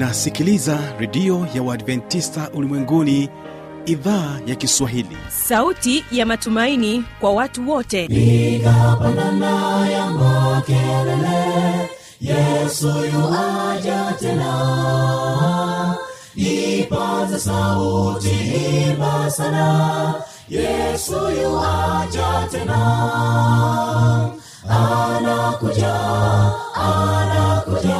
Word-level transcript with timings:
unasikiliza 0.00 0.78
redio 0.98 1.46
ya 1.54 1.62
uadventista 1.62 2.50
ulimwenguni 2.54 3.28
idhaa 3.86 4.38
ya 4.46 4.54
kiswahili. 4.54 5.16
Sauti 5.28 6.04
ya 6.12 6.26
matumaini 6.26 7.04
kwa 7.20 7.32
watu 7.32 7.70
wote. 7.70 8.08
Piga 8.08 8.96
pandana 9.02 9.88
ya 9.90 10.06
makelele 10.10 11.90
yesu 12.20 12.86
yuaja 12.88 14.14
tena. 14.20 15.96
Ipaze 16.36 17.38
sauti 17.38 18.30
imba 18.90 19.30
sana 19.30 20.14
yesu 20.48 21.12
yuaja 21.42 22.48
tena. 22.50 22.80
Anakuja 24.68 25.94
anakuja 26.74 27.99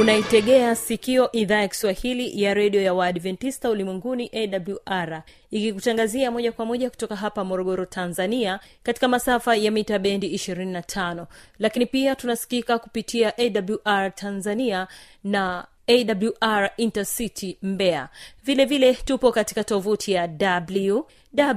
unaitegea 0.00 0.74
sikio 0.76 1.32
idhaa 1.32 1.60
ya 1.60 1.68
kiswahili 1.68 2.42
ya 2.42 2.54
redio 2.54 2.82
ya 2.82 2.94
waadventista 2.94 3.70
ulimwenguni 3.70 4.30
awr 4.34 5.22
ikikutangazia 5.50 6.30
moja 6.30 6.52
kwa 6.52 6.64
moja 6.66 6.90
kutoka 6.90 7.16
hapa 7.16 7.44
morogoro 7.44 7.84
tanzania 7.84 8.60
katika 8.82 9.08
masafa 9.08 9.56
ya 9.56 9.70
mita 9.70 9.98
bendi 9.98 10.34
25 10.34 11.26
lakini 11.58 11.86
pia 11.86 12.14
tunasikika 12.16 12.78
kupitia 12.78 13.32
awr 13.38 14.14
tanzania 14.14 14.88
na 15.24 15.66
awr 15.88 16.70
intercity 16.76 17.58
mbea 17.62 18.08
vile 18.44 18.64
vile 18.64 18.94
tupo 18.94 19.32
katika 19.32 19.64
tovuti 19.64 20.12
ya 20.12 20.28
www 20.40 21.02
awr 21.38 21.56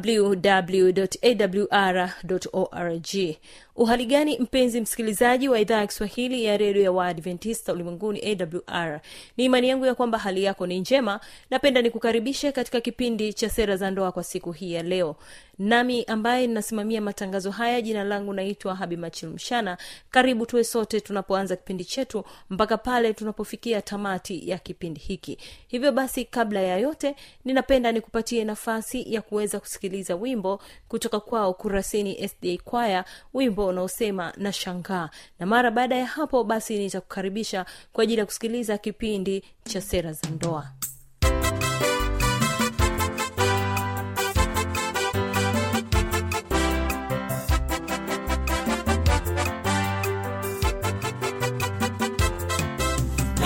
www.awr.org 2.16 3.36
uhali 3.76 4.06
gani 4.06 4.38
mpenzi 4.40 4.82
msikilizaji 4.82 5.50
wa 5.50 5.60
idhaa 5.60 5.78
ya 5.80 5.88
kiswahili 5.88 6.44
ya 6.44 6.58
redio 6.58 6.84
ya 6.84 6.92
waadventista 6.92 7.74
ulimwenguni 7.74 8.38
awr 8.68 9.02
ni 9.38 9.46
imani 9.46 9.70
yangu 9.70 9.86
ya 9.86 9.96
kwamba 9.96 10.18
hali 10.18 10.44
yako 10.44 10.68
ni 10.68 10.80
njema. 10.80 11.20
Napenda 11.50 11.82
nikukaribishe 11.82 12.52
katika 12.52 12.82
kipindi 12.82 13.34
cha 13.34 13.50
sera 13.50 13.78
za 13.78 13.92
ndoa 13.92 14.12
kwa 14.12 14.24
siku 14.24 14.52
hii 14.52 14.74
ya 14.74 14.84
leo. 14.84 15.16
Nami 15.60 16.04
ambaye 16.04 16.48
ninasimamia 16.48 17.02
matangazo 17.02 17.52
haya 17.52 17.82
jina 17.82 18.04
langu 18.04 18.34
naitwa 18.34 18.76
habimachilmshana 18.76 19.78
karibu 20.12 20.46
tuwe 20.46 20.64
sote 20.64 21.02
tunapoanza 21.02 21.56
kipindi 21.56 21.86
chetu 21.86 22.24
mpaka 22.50 22.78
pale 22.78 23.14
tunapofikia 23.14 23.82
tamati 23.82 24.50
ya 24.50 24.58
kipindi 24.58 25.00
hiki. 25.00 25.38
Hivyo 25.68 25.92
basi 25.92 26.26
kabla 26.26 26.60
ya 26.62 26.78
yote 26.78 27.16
ninapenda 27.46 27.92
nikupatie 27.92 28.44
nafasi 28.44 29.14
ya 29.14 29.22
kuweza 29.22 29.60
kusikiliza 29.60 30.16
wimbo 30.16 30.62
kutoka 30.88 31.20
kwao 31.20 31.54
kurasini 31.54 32.28
sda 32.28 32.58
kwaya 32.64 33.06
wimbo 33.34 33.65
unaosema 33.68 34.34
na 34.38 34.52
shangaa 34.54 35.10
na 35.40 35.46
mara 35.46 35.72
baada 35.72 35.96
ya 35.96 36.06
hapo 36.06 36.44
basi 36.44 36.78
nitakukaribisha 36.80 37.66
kwa 37.94 38.04
ajili 38.04 38.20
ya 38.20 38.26
kusikiliza 38.26 38.78
kipindi 38.78 39.44
cha 39.64 39.82
sera 39.82 40.14
za 40.14 40.30
ndoa. 40.30 40.72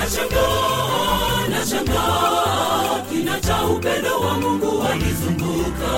Nashangaa 0.09 1.47
nashangaa 1.49 3.03
kina 3.09 3.39
cha 3.41 3.65
upendo 3.67 4.19
wa 4.19 4.33
mungu 4.33 4.79
wanizunguka 4.79 5.91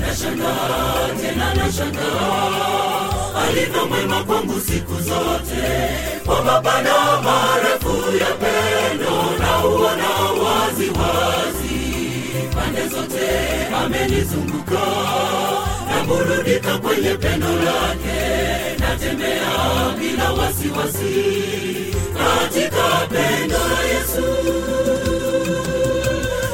nashangaa 0.00 1.08
tena 1.20 1.54
nashangaa 1.54 2.99
alivyo 3.50 3.86
mwema 3.86 4.24
kwangu 4.24 4.60
siku 4.60 4.94
zote 4.94 5.68
kwa 6.26 6.44
mapana 6.44 6.94
marefu 7.22 8.16
ya 8.20 8.26
pendo 8.26 9.38
na 9.38 9.64
uona 9.66 10.08
wazi 10.42 10.90
pande 12.54 12.88
zote 12.88 13.28
amenizunguka 13.84 14.80
naburudika 15.88 16.78
kwenye 16.78 17.14
pendo 17.14 17.48
lake 17.48 18.20
natembea 18.78 19.94
bila 19.98 20.32
wasiwasi 20.32 21.24
katika 22.18 23.06
pendo 23.10 23.58
la 23.58 23.82
yesu. 23.92 24.26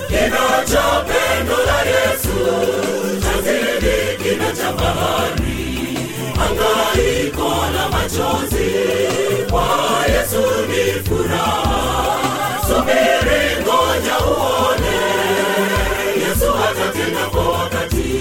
Kina 0.09 1.03
pendo 1.07 1.57
la 1.67 1.83
yesu 1.83 2.37
chazidi 3.23 4.23
kina 4.23 4.53
cha 4.53 4.73
bahari 4.73 5.56
angaiko 6.45 7.49
na 7.75 7.89
machozi 7.89 8.71
kwa 9.51 9.67
yesu 10.13 10.43
ni 10.69 11.05
furaha. 11.05 12.17
Subiri 12.67 13.63
ngoja 13.63 14.19
uone. 14.27 14.97
Yesu 16.21 16.47
atatenda 16.69 17.27
kwa 17.31 17.49
wakati. 17.49 18.21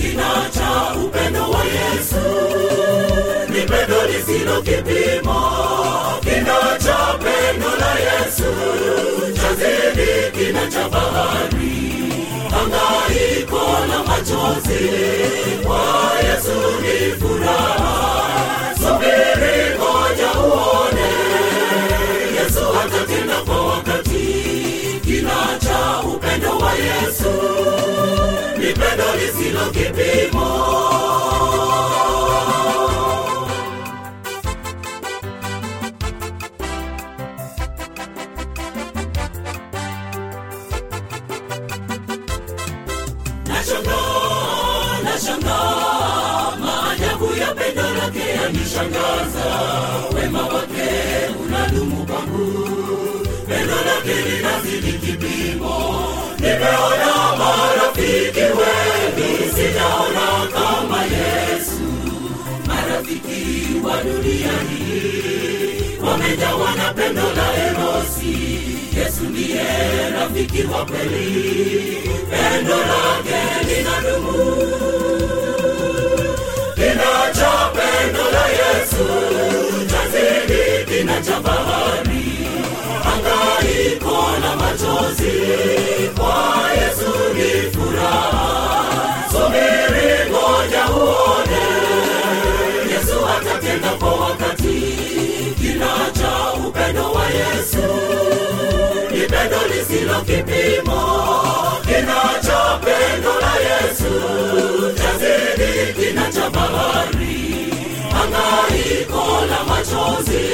Kina 0.00 0.30
cha 0.54 0.94
upendo 1.04 1.50
wa 1.50 1.64
yesu 1.64 2.24
ni 3.48 3.60
pendo 3.60 4.02
lisilo 4.06 4.62
kipimo. 4.62 5.40
Kina 6.20 6.78
cha 6.84 7.18
pendo 7.22 7.68
la 7.80 7.94
yesu 7.94 8.52
chazidi 9.34 10.30
kina 10.38 10.66
cha 10.70 10.88
la 10.88 11.26
machozi 14.22 14.90
kwa 15.66 15.82
yesu 16.24 16.58
ni 16.82 17.12
furaha. 17.20 18.24
Subiri 18.76 19.76
ngoja 19.78 20.32
uone. 20.40 21.08
Yesu 22.38 22.60
atatenda 22.84 23.34
kwa 23.46 23.66
wakati. 23.66 24.44
Kina 25.04 25.58
cha 25.58 26.00
upendo 26.08 26.58
wa 26.58 26.72
yesu. 26.72 27.32
Ni 28.58 28.66
pendo 28.66 29.04
lisilo 29.18 29.66
kipimo 29.70 30.81
nimeona 56.62 57.36
marafiki 57.38 58.40
wengi 58.40 59.50
sijaona 59.54 60.46
kama 60.52 61.02
yesu 61.04 61.80
marafiki 62.66 63.80
wa 63.86 64.02
duniani 64.02 64.82
wamejawa 66.06 66.74
na 66.76 66.94
pendo 66.94 67.22
la 67.22 67.66
erosi 67.66 68.58
yesu 68.98 69.22
ndiye 69.24 69.64
rafiki 70.20 70.62
wa 70.62 70.86
kweli 70.86 72.10
pendo 72.30 72.76
lake 72.76 73.40
linadumu 73.66 74.56
kina 76.74 77.32
cha 77.34 77.70
pendo 77.74 78.24
la 78.30 78.46
yesu 78.48 79.06
chazidi 79.90 80.84
kina 80.98 81.20
utazidi 104.86 105.92
kina 106.00 106.32
cha 106.32 106.50
bahari, 106.50 107.66
hangaiko 108.12 109.46
la 109.50 109.64
machozi 109.64 110.44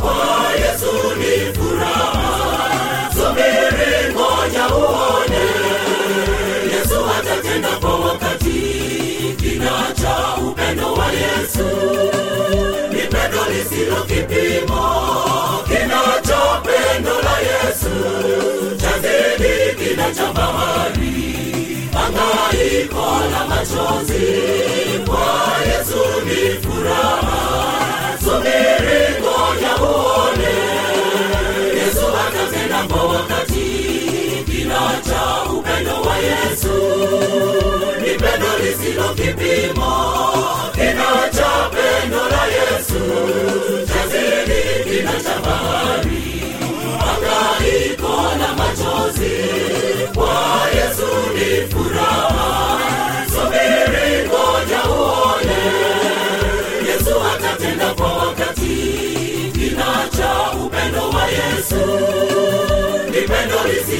kwa 0.00 0.16
Yesu 0.60 0.92
ni 1.18 1.52
furaha. 1.54 3.10
Subiri, 3.14 4.14
ngoja 4.14 4.66
uone, 4.76 5.46
Yesu 6.72 6.96
atatenda 7.18 7.68
kwa 7.80 7.94
wakati. 7.96 8.56
Kina 9.36 9.72
cha 10.02 10.42
upendo 10.42 10.92
wa 10.94 11.06
Yesu 11.12 11.66
ni 12.92 13.00
pendo 13.02 13.44
lisilo 13.52 13.96
kipimo, 13.96 14.82
kina 15.68 16.00
cha 16.28 16.62
pendo 16.64 17.10
la 17.22 17.38
Yesu 17.38 17.94
chazidi 18.76 19.84
kina 19.84 20.14
cha 20.14 20.32
bahari 20.32 21.45
hangaiko 22.50 23.30
na 23.30 23.44
machozi 23.46 24.24
kwa 25.06 25.56
yesu 25.68 26.02
ni 26.26 26.60
furaha. 26.62 28.18
Subiri 28.18 29.20
ngoja 29.20 29.76
uone. 29.82 30.54
Yesu 31.78 32.06
atatenda 32.26 32.82
kwa 32.94 33.02
wakati. 33.02 33.66
Kina 34.46 34.80
cha 35.06 35.52
upendo 35.52 36.02
wa 36.02 36.16
yesu 36.18 36.74
ni 38.00 38.08
pendo 38.14 38.58
lisilo 38.62 39.08
kipimo. 39.14 39.92
Kina 40.74 41.30
cha 41.36 41.70
pendo 41.70 42.16
la 42.28 42.44
yesu 42.46 43.00
chazidi 43.86 44.90
kina 44.90 45.12
cha 45.12 45.40
bahari 45.40 46.42
hangaiko 46.98 48.22
na 48.38 48.54
machozi 48.54 49.34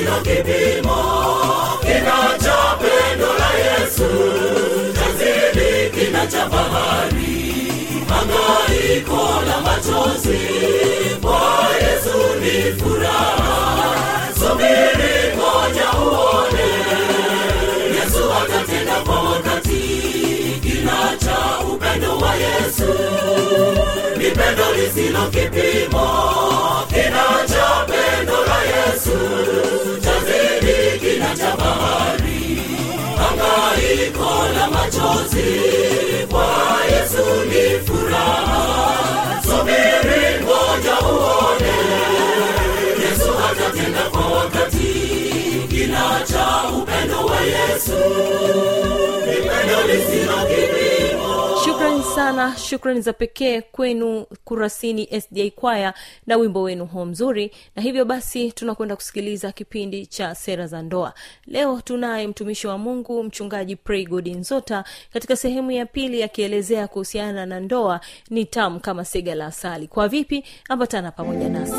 lisilo 0.06 0.20
kipimo 0.23 1.79
kinacha 1.81 2.79
pendo 2.81 3.26
la 3.38 3.50
yesu 3.58 4.08
chazidi 4.94 5.91
kina 5.91 6.26
cha 6.26 6.47
bahari 6.49 7.73
hangaiko 8.08 9.43
la 9.47 9.61
machozi 9.61 10.38
kwa 11.20 11.69
yesu 11.82 12.19
ni 12.41 12.73
furaha 12.82 14.32
subiri 14.35 15.37
ngoja 15.37 15.91
uone 15.99 16.70
yesu 17.94 18.32
atatenda 18.43 18.94
kwa 19.05 19.20
wakati 19.23 19.82
kina 20.62 21.17
cha 21.25 21.64
upendo 21.73 22.19
wa 22.19 22.35
yesu 22.35 22.94
ni 24.19 24.31
pendo 24.31 24.64
lisilo 24.76 25.26
kipimo 25.31 26.09
kinacha 26.88 27.87
pendo 27.87 28.37
la 28.47 28.59
yesu 28.62 29.19
cha 31.38 31.56
bahari 31.56 32.61
hangaiko 33.19 34.31
la 34.55 34.67
machozi 34.71 35.50
kwa 36.31 36.47
yesu 36.93 37.25
ni 37.49 37.81
furaha 37.87 38.62
subiri 39.43 40.44
ngoja 40.44 40.97
uone 41.00 41.77
yesu 43.03 43.31
atatenda 43.50 44.03
kwa 44.11 44.27
wakati 44.27 44.94
kina 45.69 46.21
cha 46.31 46.69
upendo 46.79 47.27
wa 47.27 47.41
yesu 47.41 47.99
ni 49.27 49.37
pendo 49.49 49.79
sana. 52.16 52.56
Shukrani 52.56 53.00
za 53.00 53.12
pekee 53.12 53.60
kwenu 53.60 54.26
kurasini 54.44 55.20
sda 55.20 55.50
kwaya 55.50 55.94
na 56.26 56.36
wimbo 56.36 56.62
wenu 56.62 56.86
huo 56.86 57.04
mzuri. 57.04 57.50
Na 57.76 57.82
hivyo 57.82 58.04
basi 58.04 58.52
tunakwenda 58.52 58.96
kusikiliza 58.96 59.52
kipindi 59.52 60.06
cha 60.06 60.34
sera 60.34 60.66
za 60.66 60.82
ndoa. 60.82 61.14
Leo 61.46 61.80
tunaye 61.84 62.26
mtumishi 62.26 62.66
wa 62.66 62.78
mungu 62.78 63.24
mchungaji 63.24 63.76
praygod 63.76 64.28
nzota. 64.28 64.84
Katika 65.12 65.36
sehemu 65.36 65.70
ya 65.70 65.86
pili 65.86 66.22
akielezea 66.22 66.88
kuhusiana 66.88 67.46
na 67.46 67.60
ndoa 67.60 68.00
ni 68.30 68.44
tamu 68.44 68.80
kama 68.80 69.04
sega 69.04 69.34
la 69.34 69.46
asali. 69.46 69.86
Kwa 69.88 70.08
vipi? 70.08 70.44
Ambatana 70.68 71.10
pamoja 71.12 71.48
nasi 71.48 71.72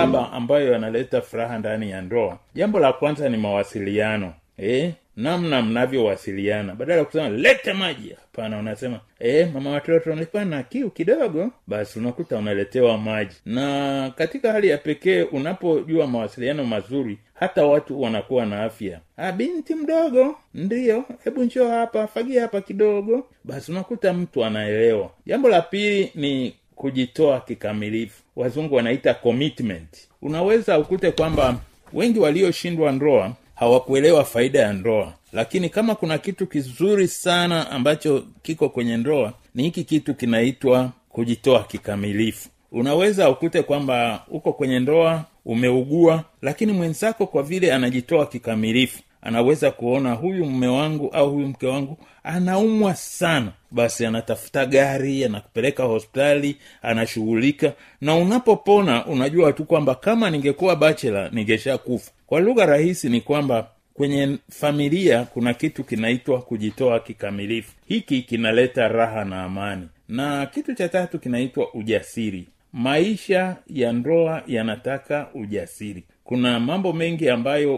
saba 0.00 0.32
ambayo 0.32 0.72
yanaleta 0.72 1.20
furaha 1.22 1.58
ndani 1.58 1.90
ya 1.90 2.02
ndoa. 2.02 2.38
Jambo 2.54 2.78
la 2.78 2.92
kwanza 2.92 3.28
ni 3.28 3.36
mawasiliano. 3.36 4.32
Eh, 4.58 4.92
namna 5.16 5.62
mnavyowasiliana. 5.62 6.74
Badala 6.74 6.98
ya 6.98 7.04
kusema 7.04 7.28
lete 7.28 7.72
maji 7.72 8.08
hapana 8.20 8.58
unasema 8.58 9.00
e, 9.20 9.44
mama 9.54 9.70
watoto 9.70 10.14
nilikuwa 10.14 10.44
na 10.44 10.62
kiu 10.62 10.90
kidogo. 10.90 11.50
Basi 11.66 11.98
unakuta 11.98 12.36
unaletewa 12.38 12.98
maji. 12.98 13.36
Na 13.46 14.12
katika 14.16 14.52
hali 14.52 14.68
ya 14.68 14.78
pekee 14.78 15.22
unapojua 15.22 16.06
mawasiliano 16.06 16.64
mazuri 16.64 17.18
hata 17.34 17.66
watu 17.66 18.02
wanakuwa 18.02 18.46
na 18.46 18.62
afya. 18.64 19.00
Ah, 19.16 19.32
binti 19.32 19.74
mdogo. 19.74 20.36
Ndiyo 20.54 21.04
hebu 21.24 21.44
njoo 21.44 21.68
hapa 21.68 22.06
fagia 22.06 22.42
hapa 22.42 22.60
kidogo. 22.60 23.26
Basi 23.44 23.72
unakuta 23.72 24.12
mtu 24.12 24.44
anaelewa. 24.44 25.10
Jambo 25.26 25.48
la 25.48 25.62
pili 25.62 26.12
ni 26.14 26.54
kujitoa 26.74 27.40
kikamilifu 27.40 28.19
wazungu 28.40 28.74
wanaita 28.74 29.14
commitment. 29.14 29.88
Unaweza 30.22 30.78
ukute 30.78 31.10
kwamba 31.10 31.56
wengi 31.92 32.18
walioshindwa 32.18 32.92
ndoa 32.92 33.32
hawakuelewa 33.54 34.24
faida 34.24 34.58
ya 34.58 34.72
ndoa. 34.72 35.12
Lakini 35.32 35.68
kama 35.68 35.94
kuna 35.94 36.18
kitu 36.18 36.46
kizuri 36.46 37.08
sana 37.08 37.70
ambacho 37.70 38.24
kiko 38.42 38.68
kwenye 38.68 38.96
ndoa 38.96 39.32
ni 39.54 39.62
hiki 39.62 39.84
kitu 39.84 40.14
kinaitwa 40.14 40.90
kujitoa 41.08 41.62
kikamilifu. 41.64 42.48
Unaweza 42.72 43.30
ukute 43.30 43.62
kwamba 43.62 44.24
uko 44.30 44.52
kwenye 44.52 44.80
ndoa 44.80 45.24
umeugua 45.44 46.24
lakini 46.42 46.72
mwenzako 46.72 47.26
kwa 47.26 47.42
vile 47.42 47.72
anajitoa 47.72 48.26
kikamilifu 48.26 48.98
anaweza 49.22 49.70
kuona 49.70 50.12
huyu 50.12 50.46
mme 50.46 50.66
wangu 50.66 51.08
au 51.08 51.30
huyu 51.30 51.46
mke 51.46 51.66
wangu 51.66 51.98
anaumwa 52.24 52.94
sana. 52.94 53.52
Basi 53.70 54.06
anatafuta 54.06 54.66
gari 54.66 55.24
anakupeleka 55.24 55.84
hospitali 55.84 56.56
anashughulika. 56.82 57.72
Na 58.00 58.14
unapopona 58.16 59.06
unajua 59.06 59.52
tu 59.52 59.64
kwamba 59.64 59.94
kama 59.94 60.30
ningekuwa 60.30 60.76
bachela 60.76 61.28
ningeshakufa. 61.32 62.10
Kwa 62.26 62.40
lugha 62.40 62.66
rahisi 62.66 63.08
ni 63.08 63.20
kwamba 63.20 63.68
kwenye 63.94 64.38
familia 64.50 65.24
kuna 65.24 65.54
kitu 65.54 65.84
kinaitwa 65.84 66.42
kujitoa 66.42 67.00
kikamilifu. 67.00 67.72
Hiki 67.86 68.22
kinaleta 68.22 68.88
raha 68.88 69.24
na 69.24 69.42
amani. 69.44 69.88
Na 70.08 70.46
kitu 70.46 70.74
cha 70.74 70.88
tatu 70.88 71.18
kinaitwa 71.18 71.74
ujasiri. 71.74 72.48
Maisha 72.72 73.56
ya 73.66 73.92
ndoa 73.92 74.42
yanataka 74.46 75.28
ujasiri. 75.34 76.04
Kuna 76.24 76.60
mambo 76.60 76.92
mengi 76.92 77.28
ambayo 77.30 77.74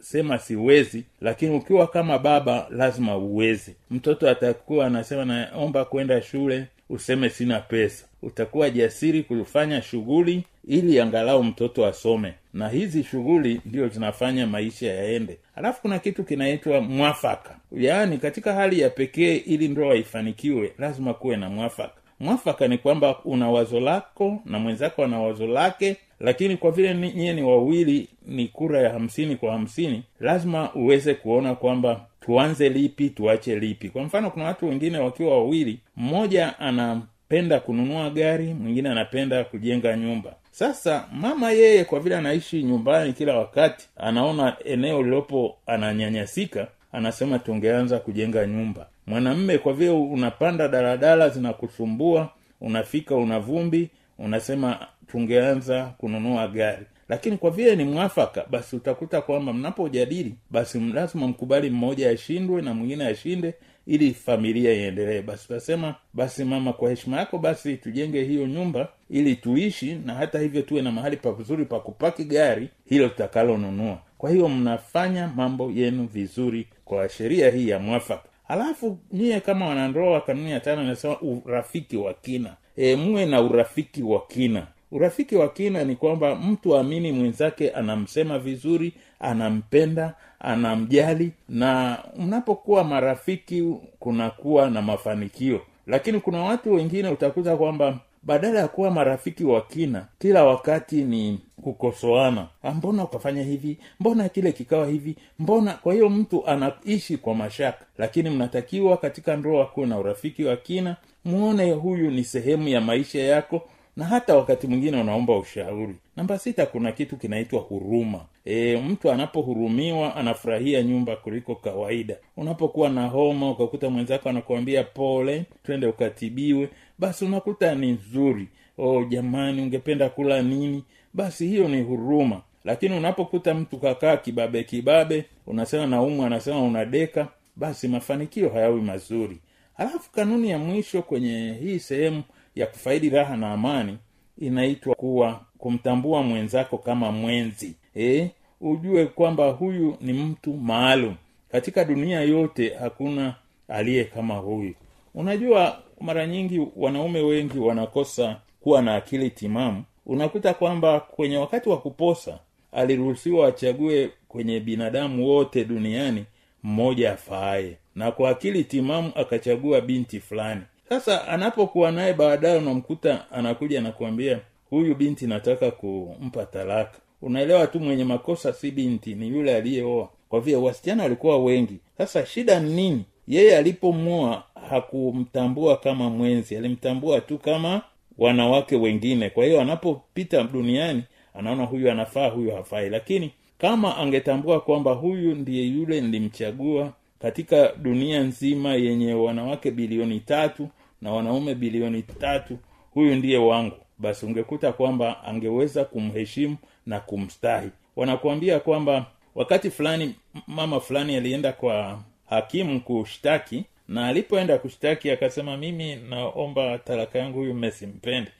utasema 0.00 0.38
siwezi 0.38 1.04
lakini 1.20 1.56
ukiwa 1.56 1.86
kama 1.86 2.18
baba 2.18 2.66
lazima 2.70 3.16
uweze 3.16 3.74
mtoto 3.90 4.30
atakuwa 4.30 4.86
anasema 4.86 5.24
naomba 5.24 5.84
kwenda 5.84 6.22
shule 6.22 6.66
useme 6.90 7.30
sina 7.30 7.60
pesa. 7.60 8.04
Utakuwa 8.22 8.70
jasiri 8.70 9.22
kufanya 9.22 9.82
shughuli 9.82 10.44
ili 10.68 11.00
angalau 11.00 11.44
mtoto 11.44 11.86
asome. 11.86 12.34
Na 12.54 12.68
hizi 12.68 13.04
shughuli 13.04 13.60
ndio 13.64 13.88
zinafanya 13.88 14.46
maisha 14.46 14.86
yaende. 14.92 15.38
Alafu 15.56 15.82
kuna 15.82 15.98
kitu 15.98 16.24
kinaitwa 16.24 16.80
mwafaka. 16.80 17.56
Yaani 17.72 18.18
katika 18.18 18.52
hali 18.52 18.80
ya 18.80 18.90
pekee 18.90 19.36
ili 19.36 19.68
ndoa 19.68 19.94
ifanikiwe 19.94 20.72
lazima 20.78 21.14
kuwe 21.14 21.36
na 21.36 21.50
mwafaka. 21.50 21.94
Mwafaka 22.20 22.68
ni 22.68 22.78
kwamba 22.78 23.18
una 23.24 23.50
wazo 23.50 23.80
lako 23.80 24.42
na 24.44 24.58
mwenzako 24.58 25.04
ana 25.04 25.20
wazo 25.20 25.46
lake 25.46 25.96
lakini 26.20 26.56
kwa 26.56 26.70
vile 26.70 26.94
nyie 26.94 27.32
ni 27.32 27.42
wawili 27.42 28.08
ni 28.26 28.48
kura 28.48 28.80
ya 28.82 28.90
hamsini 28.90 29.36
kwa 29.36 29.52
hamsini 29.52 30.02
lazima 30.20 30.74
uweze 30.74 31.14
kuona 31.14 31.54
kwamba 31.54 32.06
tuanze 32.20 32.68
lipi 32.68 33.10
tuache 33.10 33.58
lipi. 33.58 33.88
Kwa 33.88 34.02
mfano 34.02 34.30
kuna 34.30 34.44
watu 34.44 34.68
wengine 34.68 34.98
wakiwa 34.98 35.38
wawili 35.38 35.78
mmoja 35.96 36.58
anapenda 36.58 37.60
kununua 37.60 38.10
gari 38.10 38.54
mwingine 38.54 38.88
anapenda 38.88 39.44
kujenga 39.44 39.96
nyumba. 39.96 40.34
Sasa 40.50 41.08
mama 41.12 41.50
yeye 41.52 41.84
kwa 41.84 42.00
vile 42.00 42.16
anaishi 42.16 42.62
nyumbani 42.62 43.12
kila 43.12 43.38
wakati 43.38 43.88
anaona 43.96 44.56
eneo 44.64 45.02
lilopo 45.02 45.56
ananyanyasika 45.66 46.68
anasema 46.92 47.38
tungeanza 47.38 47.98
kujenga 47.98 48.46
nyumba. 48.46 48.86
Mwanamme 49.06 49.58
kwa 49.58 49.72
vile 49.72 49.90
unapanda 49.90 50.68
daladala 50.68 51.28
zinakusumbua 51.28 52.28
unafika 52.60 53.14
una 53.16 53.40
vumbi 53.40 53.90
unasema 54.18 54.86
tungeanza 55.12 55.84
kununua 55.98 56.48
gari. 56.48 56.86
Lakini 57.08 57.36
kwa 57.36 57.50
vile 57.50 57.76
ni 57.76 57.84
mwafaka 57.84 58.44
basi 58.50 58.76
utakuta 58.76 59.20
kwamba 59.20 59.52
mnapojadili 59.52 60.34
basi 60.50 60.80
lazima 60.80 61.26
mkubali 61.28 61.70
mmoja 61.70 62.10
ashindwe 62.10 62.62
na 62.62 62.74
mwingine 62.74 63.06
ashinde 63.06 63.54
ili 63.86 64.14
familia 64.14 64.72
iendelee. 64.72 65.22
Basi 65.22 65.44
utasema 65.52 65.94
basi 66.14 66.44
mama 66.44 66.72
kwa 66.72 66.90
heshima 66.90 67.16
yako 67.16 67.38
basi 67.38 67.76
tujenge 67.76 68.24
hiyo 68.24 68.46
nyumba 68.46 68.88
ili 69.10 69.36
tuishi 69.36 69.94
na 70.06 70.14
hata 70.14 70.38
hivyo 70.38 70.62
tuwe 70.62 70.82
na 70.82 70.92
mahali 70.92 71.16
pazuri 71.16 71.64
pa 71.64 71.80
kupaki 71.80 72.24
gari 72.24 72.68
hilo 72.88 73.08
tutakalonunua. 73.08 73.98
Kwa 74.18 74.30
hiyo 74.30 74.48
mnafanya 74.48 75.32
mambo 75.36 75.70
yenu 75.74 76.06
vizuri 76.06 76.66
kwa 76.84 77.08
sheria 77.08 77.50
hii 77.50 77.68
ya 77.68 77.78
mwafaka. 77.78 78.28
Halafu 78.48 78.98
nyie 79.12 79.40
kama 79.40 79.66
wanandoa 79.66 80.20
kanuni 80.20 80.50
ya 80.50 80.60
tano 80.60 80.82
inasema 80.82 81.16
urafiki 81.20 81.96
wa 81.96 82.14
kina. 82.14 82.56
E, 82.76 82.96
muwe 82.96 83.26
na 83.26 83.40
urafiki 83.42 84.02
wa 84.02 84.26
kina 84.26 84.66
urafiki 84.92 85.36
wa 85.36 85.48
kina 85.48 85.84
ni 85.84 85.96
kwamba 85.96 86.34
mtu 86.34 86.76
aamini 86.76 87.12
mwenzake 87.12 87.70
anamsema 87.70 88.38
vizuri 88.38 88.92
anampenda 89.20 90.14
anamjali 90.40 91.32
na 91.48 91.98
mnapokuwa 92.18 92.84
marafiki 92.84 93.74
kunakuwa 93.98 94.70
na 94.70 94.82
mafanikio. 94.82 95.60
Lakini 95.86 96.20
kuna 96.20 96.38
watu 96.42 96.74
wengine 96.74 97.08
utakuta 97.08 97.56
kwamba 97.56 97.98
badala 98.22 98.60
ya 98.60 98.68
kuwa 98.68 98.90
marafiki 98.90 99.44
wa 99.44 99.60
kina 99.62 100.06
kila 100.18 100.44
wakati 100.44 101.04
ni 101.04 101.38
kukosoana. 101.62 102.46
"Ah, 102.62 102.70
mbona 102.70 103.04
ukafanya 103.04 103.42
hivi? 103.42 103.78
Mbona 104.00 104.28
kile 104.28 104.52
kikawa 104.52 104.86
hivi? 104.86 105.16
Mbona? 105.38 105.72
Kwa 105.74 105.94
hiyo 105.94 106.08
mtu 106.08 106.46
anaishi 106.46 107.16
kwa 107.16 107.34
mashaka. 107.34 107.84
Lakini 107.98 108.30
mnatakiwa 108.30 108.96
katika 108.96 109.36
ndoa 109.36 109.66
kuwe 109.66 109.86
na 109.86 109.98
urafiki 109.98 110.44
wa 110.44 110.56
kina. 110.56 110.96
Muone 111.24 111.72
huyu 111.72 112.10
ni 112.10 112.24
sehemu 112.24 112.68
ya 112.68 112.80
maisha 112.80 113.20
yako 113.22 113.62
na 113.96 114.04
hata 114.04 114.36
wakati 114.36 114.66
mwingine 114.66 115.00
unaomba 115.00 115.38
ushauri. 115.38 115.94
Namba 116.16 116.38
sita 116.38 116.66
kuna 116.66 116.92
kitu 116.92 117.16
kinaitwa 117.16 117.60
huruma. 117.60 118.20
E, 118.44 118.76
mtu 118.76 119.10
anapohurumiwa 119.10 120.16
anafurahia 120.16 120.82
nyumba 120.82 121.16
kuliko 121.16 121.54
kawaida. 121.54 122.16
Unapokuwa 122.36 122.88
na 122.88 123.06
homa 123.06 123.50
ukakuta 123.50 123.90
mwenzako 123.90 124.28
anakuambia 124.28 124.84
pole 124.84 125.44
twende 125.62 125.86
ukatibiwe 125.86 126.68
basi 126.98 127.24
unakuta 127.24 127.74
ni 127.74 127.92
nzuri. 127.92 128.48
Oh 128.78 129.04
jamani 129.04 129.62
ungependa 129.62 130.08
kula 130.08 130.42
nini? 130.42 130.84
Basi 131.14 131.46
hiyo 131.46 131.68
ni 131.68 131.82
huruma. 131.82 132.42
Lakini 132.64 132.96
unapokuta 132.96 133.54
mtu 133.54 133.78
kakaa 133.78 134.16
kibabe 134.16 134.64
kibabe 134.64 135.24
unasema 135.46 135.86
naumwa 135.86 136.26
anasema 136.26 136.62
unadeka 136.62 137.28
basi 137.56 137.88
mafanikio 137.88 138.48
hayawi 138.48 138.80
mazuri. 138.80 139.40
Alafu 139.76 140.12
kanuni 140.12 140.50
ya 140.50 140.58
mwisho 140.58 141.02
kwenye 141.02 141.58
hii 141.62 141.78
sehemu 141.78 142.22
ya 142.60 142.66
kufaidi 142.66 143.10
raha 143.10 143.36
na 143.36 143.52
amani 143.52 143.98
inaitwa 144.38 144.94
kuwa 144.94 145.40
kumtambua 145.58 146.22
mwenzako 146.22 146.78
kama 146.78 147.12
mwenzi. 147.12 147.74
E, 147.96 148.30
ujue 148.60 149.06
kwamba 149.06 149.50
huyu 149.50 149.96
ni 150.00 150.12
mtu 150.12 150.54
maalum. 150.54 151.14
Katika 151.52 151.84
dunia 151.84 152.20
yote 152.20 152.74
hakuna 152.80 153.34
aliye 153.68 154.04
kama 154.04 154.34
huyu. 154.36 154.74
Unajua 155.14 155.82
mara 156.00 156.26
nyingi 156.26 156.66
wanaume 156.76 157.20
wengi 157.20 157.58
wanakosa 157.58 158.36
kuwa 158.60 158.82
na 158.82 158.94
akili 158.94 159.30
timamu. 159.30 159.84
Unakuta 160.06 160.54
kwamba 160.54 161.00
kwenye 161.00 161.36
wakati 161.36 161.68
wa 161.68 161.78
kuposa 161.78 162.38
aliruhusiwa 162.72 163.48
achague 163.48 164.10
kwenye 164.28 164.60
binadamu 164.60 165.26
wote 165.28 165.64
duniani 165.64 166.24
mmoja 166.62 167.12
afaaye. 167.12 167.76
Na 167.94 168.12
kwa 168.12 168.30
akili 168.30 168.64
timamu 168.64 169.12
akachagua 169.14 169.80
binti 169.80 170.20
fulani 170.20 170.62
sasa 170.90 171.28
anapokuwa 171.28 171.92
naye 171.92 172.12
baadaye 172.12 172.58
unamkuta 172.58 173.30
anakuja 173.30 173.78
anakuambia 173.78 174.38
huyu 174.70 174.94
binti 174.94 175.26
nataka 175.26 175.70
kumpa 175.70 176.44
talaka. 176.46 176.98
Unaelewa 177.22 177.66
tu 177.66 177.80
mwenye 177.80 178.04
makosa 178.04 178.52
si 178.52 178.70
binti 178.70 179.14
ni 179.14 179.28
yule 179.28 179.56
aliyeoa. 179.56 180.08
Kwa 180.28 180.40
vile 180.40 180.56
wasichana 180.56 181.02
walikuwa 181.02 181.38
wengi. 181.44 181.76
Sasa 181.98 182.26
shida 182.26 182.60
ni 182.60 182.74
nini? 182.74 183.04
Yeye 183.28 183.56
alipomua 183.56 184.42
hakumtambua 184.70 185.76
kama 185.76 186.10
mwenzi 186.10 186.56
alimtambua 186.56 187.20
tu 187.20 187.38
kama 187.38 187.82
wanawake 188.18 188.76
wengine. 188.76 189.30
Kwa 189.30 189.44
hiyo 189.44 189.60
anapopita 189.60 190.42
duniani 190.42 191.02
anaona 191.34 191.64
huyu 191.64 191.90
anafaa 191.90 192.28
huyu 192.28 192.54
hafai. 192.56 192.90
Lakini 192.90 193.30
kama 193.58 193.96
angetambua 193.96 194.60
kwamba 194.60 194.92
huyu 194.92 195.34
ndiye 195.34 195.64
yule 195.66 196.00
nilimchagua 196.00 196.92
katika 197.18 197.72
dunia 197.82 198.20
nzima 198.20 198.74
yenye 198.74 199.14
wanawake 199.14 199.70
bilioni 199.70 200.20
tatu 200.20 200.68
na 201.02 201.12
wanaume 201.12 201.54
bilioni 201.54 202.02
tatu 202.02 202.58
huyu 202.94 203.14
ndiye 203.16 203.38
wangu. 203.38 203.76
Basi 203.98 204.26
ungekuta 204.26 204.72
kwamba 204.72 205.24
angeweza 205.24 205.84
kumheshimu 205.84 206.56
na 206.86 207.00
kumstahi. 207.00 207.70
Wanakuambia 207.96 208.60
kwamba 208.60 209.06
wakati 209.34 209.70
fulani 209.70 210.14
mama 210.46 210.80
fulani 210.80 211.16
alienda 211.16 211.52
kwa 211.52 212.00
hakimu 212.28 212.80
kushtaki 212.80 213.64
na 213.88 214.06
alipoenda 214.06 214.58
kushtaki 214.58 215.10
akasema 215.10 215.56
mimi 215.56 215.96
naomba 215.96 216.78
talaka 216.78 217.18
yangu 217.18 217.38
huyu 217.38 217.54
mmesimpendi 217.54 218.30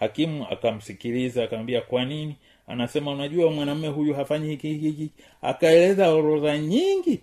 hakimu 0.00 0.46
akamsikiliza 0.50 1.44
akamwambia 1.44 1.80
kwa 1.80 2.04
nini? 2.04 2.36
Anasema 2.66 3.10
unajua 3.10 3.50
mwanamume 3.50 3.88
huyu 3.88 4.14
hafanyi 4.14 4.48
hiki 4.48 4.74
hiki. 4.74 5.10
Akaeleza 5.42 6.10
orodha 6.12 6.58
nyingi 6.58 7.20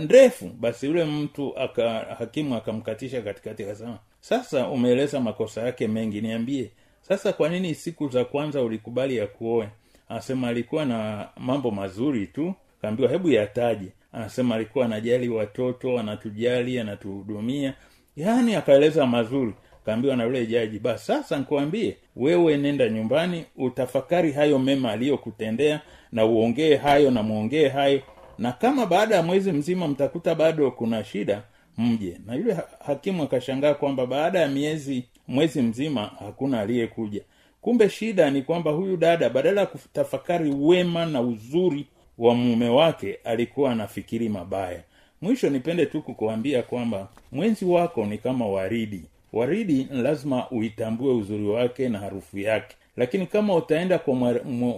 ndefu 0.00 0.48
basi 0.60 0.86
yule 0.86 1.04
mtu 1.04 1.58
aka 1.58 1.90
hakimu 2.18 2.54
akamkatisha 2.56 3.22
katikati 3.22 3.62
akasema 3.64 3.98
sasa 4.20 4.68
umeeleza 4.68 5.20
makosa 5.20 5.62
yake 5.62 5.88
mengi 5.88 6.20
niambie. 6.20 6.70
Sasa 7.02 7.32
kwa 7.32 7.48
nini 7.48 7.74
siku 7.74 8.08
za 8.08 8.24
kwanza 8.24 8.62
ulikubali 8.62 9.16
ya 9.16 9.26
kuoe? 9.26 9.68
Anasema 10.08 10.48
alikuwa 10.48 10.84
na 10.84 11.28
mambo 11.36 11.70
mazuri 11.70 12.26
tu. 12.26 12.54
Kaambiwa 12.82 13.10
hebu 13.10 13.28
yataje. 13.30 13.86
Anasema 14.12 14.54
alikuwa 14.54 14.84
anajali 14.84 15.28
watoto 15.28 15.98
anatujali 15.98 16.78
anatuhudumia. 16.78 17.74
Yaani 18.16 18.54
akaeleza 18.54 19.06
mazuri. 19.06 19.54
Kaambiwa 19.86 20.16
na 20.16 20.24
yule 20.24 20.46
jaji 20.46 20.78
basi 20.78 21.06
sasa 21.06 21.38
nkuambie 21.38 21.96
wewe 22.16 22.56
nenda 22.56 22.88
nyumbani 22.88 23.44
utafakari 23.56 24.32
hayo 24.32 24.58
mema 24.58 24.92
aliyokutendea 24.92 25.80
na 26.12 26.24
uongee 26.24 26.76
hayo 26.76 27.10
na 27.10 27.22
mwongee 27.22 27.68
hayo 27.68 28.00
na 28.40 28.52
kama 28.52 28.86
baada 28.86 29.14
ya 29.16 29.22
mwezi 29.22 29.52
mzima 29.52 29.88
mtakuta 29.88 30.34
bado 30.34 30.70
kuna 30.70 31.04
shida 31.04 31.42
mje. 31.78 32.16
Na 32.26 32.34
yule 32.34 32.56
hakimu 32.86 33.22
akashangaa 33.22 33.74
kwamba 33.74 34.06
baada 34.06 34.38
ya 34.40 34.48
miezi 34.48 35.04
mwezi 35.28 35.62
mzima 35.62 36.10
hakuna 36.18 36.60
aliyekuja. 36.60 37.20
Kumbe 37.60 37.88
shida 37.88 38.30
ni 38.30 38.42
kwamba 38.42 38.70
huyu 38.70 38.96
dada 38.96 39.30
badala 39.30 39.60
ya 39.60 39.66
kutafakari 39.66 40.50
wema 40.58 41.06
na 41.06 41.20
uzuri 41.20 41.86
wa 42.18 42.34
mume 42.34 42.68
wake 42.68 43.18
alikuwa 43.24 43.72
anafikiri 43.72 44.28
mabaya. 44.28 44.82
Mwisho 45.22 45.50
nipende 45.50 45.86
tu 45.86 46.02
kukuambia 46.02 46.62
kwamba 46.62 47.08
mwenzi 47.32 47.64
wako 47.64 48.06
ni 48.06 48.18
kama 48.18 48.46
waridi. 48.46 49.02
Waridi 49.32 49.86
lazima 49.90 50.50
uitambue 50.50 51.14
uzuri 51.14 51.46
wake 51.46 51.88
na 51.88 51.98
harufu 51.98 52.38
yake. 52.38 52.76
Lakini 52.96 53.26
kama 53.26 53.54
utaenda 53.54 53.98
kwa 53.98 54.14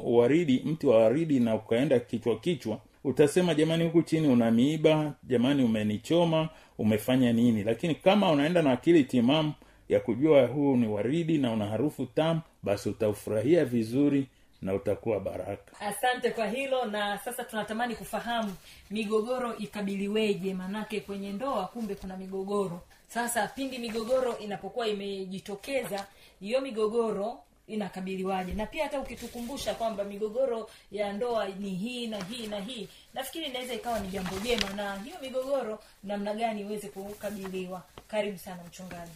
waridi 0.04 0.62
mti 0.64 0.86
wa 0.86 0.98
waridi 0.98 1.40
na 1.40 1.54
ukaenda 1.54 2.00
kichwa 2.00 2.38
kichwa 2.38 2.78
utasema 3.04 3.54
jamani 3.54 3.84
huku 3.84 4.02
chini 4.02 4.28
una 4.28 4.50
miiba 4.50 5.12
jamani 5.24 5.64
umenichoma 5.64 6.48
umefanya 6.78 7.32
nini? 7.32 7.64
Lakini 7.64 7.94
kama 7.94 8.30
unaenda 8.32 8.62
na 8.62 8.72
akili 8.72 9.04
timamu 9.04 9.52
ya 9.88 10.00
kujua 10.00 10.46
huu 10.46 10.76
ni 10.76 10.88
waridi 10.88 11.38
na 11.38 11.52
una 11.52 11.66
harufu 11.66 12.06
tamu 12.06 12.40
basi 12.62 12.88
utaufurahia 12.88 13.64
vizuri 13.64 14.26
na 14.62 14.74
utakuwa 14.74 15.20
baraka. 15.20 15.80
Asante 15.80 16.30
kwa 16.30 16.46
hilo 16.48 16.84
na 16.84 17.18
sasa 17.18 17.44
tunatamani 17.44 17.94
kufahamu 17.94 18.54
migogoro 18.90 19.56
ikabiliweje. 19.56 20.54
Manake 20.54 21.00
kwenye 21.00 21.32
ndoa 21.32 21.64
kumbe 21.66 21.94
kuna 21.94 22.16
migogoro. 22.16 22.80
Sasa 23.08 23.46
pindi 23.46 23.78
migogoro 23.78 24.38
inapokuwa 24.38 24.88
imejitokeza 24.88 26.06
hiyo 26.40 26.60
migogoro 26.60 27.38
inakabiliwaje? 27.68 28.52
Na 28.52 28.66
pia 28.66 28.82
hata 28.82 29.00
ukitukumbusha 29.00 29.74
kwamba 29.74 30.04
migogoro 30.04 30.68
ya 30.92 31.12
ndoa 31.12 31.48
ni 31.48 31.70
hii 31.70 32.06
na 32.06 32.24
hii 32.24 32.46
na 32.46 32.60
hii 32.60 32.88
nafikiri 33.14 33.44
inaweza 33.46 33.74
ikawa 33.74 34.00
ni 34.00 34.08
jambo 34.08 34.30
jema 34.44 34.70
na 34.76 34.96
hiyo 35.04 35.16
migogoro 35.22 35.78
namna 36.04 36.34
gani 36.34 36.60
iweze 36.60 36.88
kukabiliwa? 36.88 37.82
Karibu 38.08 38.38
sana 38.38 38.58
mchungaji. 38.68 39.10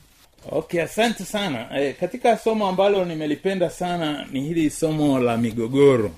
Okay 0.51 0.83
asante 0.83 1.25
sana. 1.25 1.81
E, 1.81 1.93
katika 1.93 2.37
somo 2.39 2.69
ambalo 2.69 3.05
nimelipenda 3.05 3.71
sana 3.71 4.27
ni 4.33 4.41
hili 4.41 4.71
somo 4.71 5.19
la 5.19 5.37
migogoro. 5.37 6.11